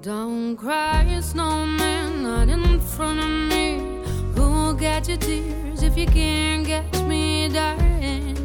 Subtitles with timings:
[0.00, 3.80] Don't cry, snowman, not in front of me.
[4.36, 8.36] Who'll get your tears if you can't catch me, darling?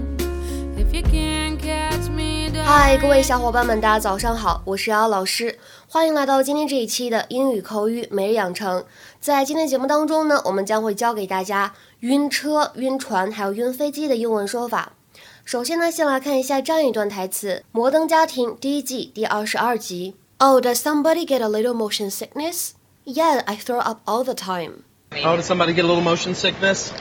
[0.75, 2.63] If you can't catch me, darling.
[2.65, 8.83] 嗨，各位小伙伴们，大家早上好，我是瑶瑶老师，欢迎来到今天这一期的英语口语每日养成。
[9.19, 14.93] 在今天节目当中呢，我们将会教给大家晕车、晕船还有晕飞机的英文说法。
[15.45, 20.15] 首先呢，先来看一下这样一段台词，《摩登家庭》第一季第二十二集。
[20.42, 22.74] Oh, does somebody get a little motion sickness?
[23.04, 24.84] Yeah, I throw up all the time.
[25.24, 26.92] Oh, does somebody get a little motion sickness?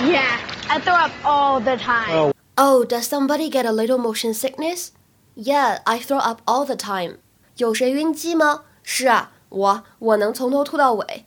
[0.00, 2.10] Yeah, I throw up all the time.
[2.10, 4.92] Oh, Oh, does somebody get a little motion sickness?
[5.34, 7.18] Yeah, I throw up all the time.
[7.56, 8.64] 有谁晕机吗？
[8.82, 11.24] 是啊，我我能从头吐到尾。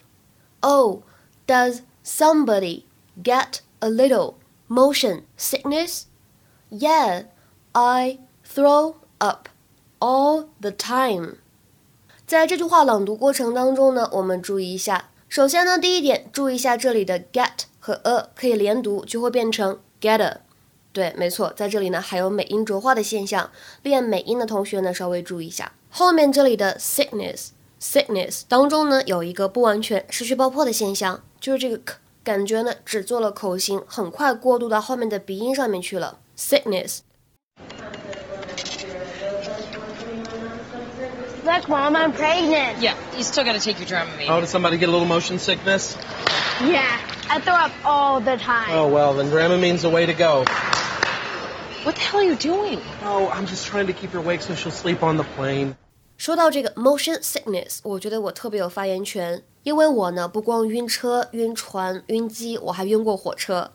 [0.62, 1.02] Oh,
[1.48, 2.84] does somebody
[3.22, 4.36] get a little
[4.68, 6.04] motion sickness?
[6.70, 7.26] Yeah,
[7.73, 9.48] I throw up
[10.00, 11.38] all the time.
[12.31, 15.11] 在这句话朗读过程当中呢，我们注意一下。
[15.28, 20.41] 首先呢，第一点，注意一下这里的 get 和 a 可以连读，就会变成 get a。
[20.92, 23.51] 对，没错，在这里呢还有美音浊化的现象，
[23.83, 25.73] 练美音的同学呢稍微注意一下。
[25.91, 27.48] 后面这里的 sickness
[27.83, 36.20] sickness 当中呢有一个不完全失去爆破的现象，就是这个 k 感觉呢只做了口型，很快过渡到后面的鼻音上面去了。
[36.39, 37.01] sickness
[41.44, 42.81] Look, Mom, I'm pregnant.
[42.81, 44.30] Yeah, you still got to take your Dramamine.
[44.30, 45.95] oh, does somebody get a little motion sickness?
[46.59, 48.72] Yeah, I throw up all the time.
[48.72, 50.45] Oh, well, then Dramamine's the way to go.
[51.84, 52.81] What the hell are you doing?
[53.03, 55.75] Oh, I'm just trying to keep her awake so she'll sleep on the plane.
[56.17, 63.70] 说到这个 motion sickness，我觉得我特别有发言权，因为我呢不光晕车、晕船、晕机，我还晕过火车。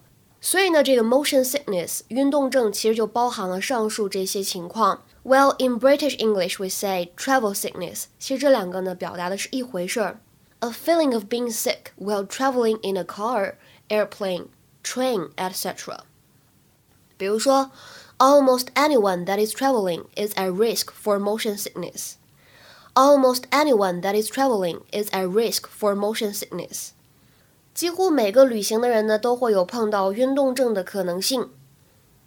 [0.44, 5.02] 所以呢，这个 motion sickness 晕动症其实就包含了上述这些情况。
[5.22, 10.20] Well, in British English we say travel sickness，其实这两个呢表达的是一回事儿。
[10.60, 13.54] A feeling of being sick while traveling in a car,
[13.88, 14.48] airplane,
[14.82, 16.00] train, etc.
[17.18, 17.70] 比如说，
[18.18, 22.14] almost anyone that is traveling is at risk for motion sickness.
[22.94, 26.90] Almost anyone that is traveling is at risk for motion sickness.
[27.75, 31.49] 几乎每个旅行的人呢都会有碰到晕动症的可能性。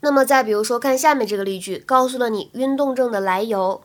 [0.00, 3.80] 那么再比如说，看下面这个例句，告诉了你晕动症的来由。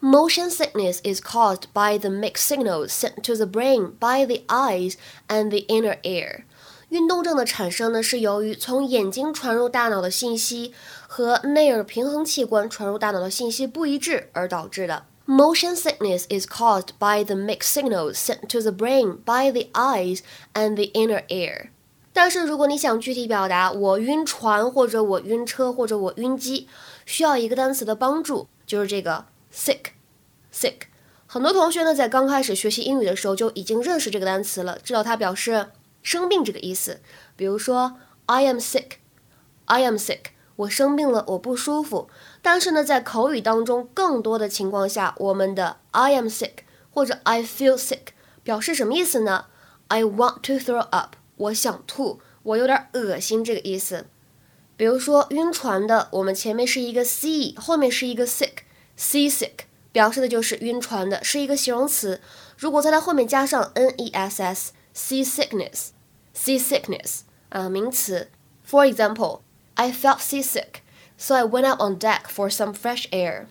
[0.00, 4.94] Motion sickness is caused by the mixed signals sent to the brain by the eyes
[5.28, 6.44] and the inner ear.
[6.88, 10.72] 运动症的产生呢，是由于从眼睛传入大脑的信息
[11.06, 15.04] 和内耳平衡器官传入大脑的信息不一致而导致的。
[15.26, 20.22] Motion sickness is caused by the mixed signals sent to the brain by the eyes
[20.54, 21.68] and the inner ear.
[22.12, 26.66] 但是如果你想具体表达我晕船或者我晕车或者我晕机，
[27.06, 29.92] 需要一个单词的帮助，就是这个 sick。
[30.52, 30.74] sick。
[31.26, 35.68] 很多同学呢在刚开始学习英语的时候就已经认识这个单词了，知道它表示
[36.02, 37.00] 生病这个意思。
[37.36, 42.08] 比如说，I am sick，I am sick，我生病了，我不舒服。
[42.42, 48.08] 但是呢，在口语当中，更多的情况下，我们的 I am sick 或者 I feel sick
[48.42, 49.46] 表示什么意思呢
[49.88, 54.06] ？I want to throw up，我想吐，我有点恶心这个意思。
[54.76, 59.64] 比如说晕船的，我们前面是一个 sea，后面是一个 sick，sea sick。
[59.92, 62.20] 表示的就是晕船的，是一个形容词。
[62.56, 68.28] 如果在它后面加上 n e s s，sea sickness，sea sickness 啊、名词。
[68.64, 69.40] For example,
[69.80, 70.82] I felt seasick,
[71.16, 73.46] so I went up on deck for some fresh air.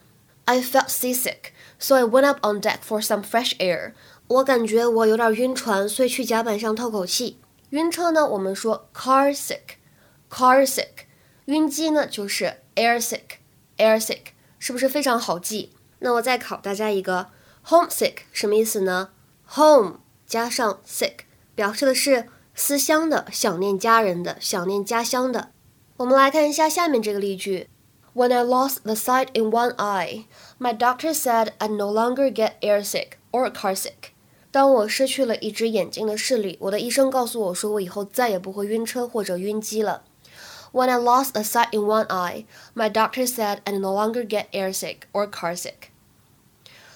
[0.46, 3.94] I felt seasick, so I went up on deck for some fresh air.
[4.28, 7.40] 我感觉我有点晕船，所以去甲板上透口气。
[7.72, 11.08] 晕车呢，我们说 car sick，car sick。
[11.46, 15.72] 晕机呢，就是 air sick，air sick，是不是非常好记？
[15.98, 17.30] 那我再考大家一个
[17.66, 19.10] ，homesick 什么意思呢
[19.56, 21.22] ？home 加上 sick
[21.56, 25.50] 表示的是思乡的、想念家人的、想念家乡的。
[25.99, 27.69] 我们来看一下下面这个例句：
[28.15, 30.25] When I lost the sight in one eye,
[30.59, 34.13] my doctor said I'd no longer get airsick or carsick。
[34.51, 40.03] 当我失去了一只眼睛的视力，我的医生告诉我说，我以后再也不会晕车或者晕机了。
[40.73, 44.99] When I lost the sight in one eye, my doctor said I'd no longer get airsick
[45.13, 45.91] or carsick.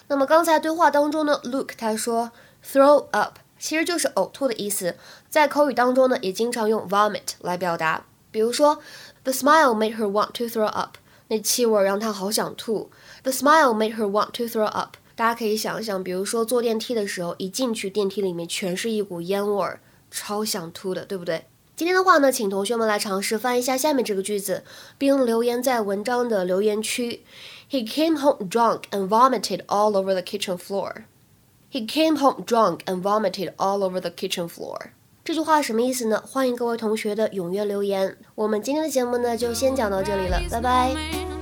[0.07, 2.31] 那么刚才对话当中呢，Luke 他说
[2.65, 4.95] throw up 其实就是呕吐的意思，
[5.29, 8.05] 在口语当中呢也经常用 vomit 来表达。
[8.33, 8.79] 比如说，
[9.23, 12.89] The smile made her want to throw up，那气味让她好想吐。
[13.23, 14.97] The smile made her want to throw up。
[15.15, 21.45] 大家可以想一想，比如说坐电梯的时候，一进去电梯里面全是一股烟味儿，超想吐的，对不对？
[21.75, 24.63] 今天的话呢，请同学们来尝试翻译一下下面这个句子，
[24.97, 27.23] 并留言在文章的留言区。
[27.69, 31.03] He came home drunk and vomited all over the kitchen floor.
[31.71, 34.91] He came home drunk and vomited all over the kitchen floor。
[35.24, 36.22] 这句话什么意思呢？
[36.26, 38.14] 欢迎各位同学的踊跃留言。
[38.34, 41.33] 我们今天的节目呢，就先讲到这里了，拜拜。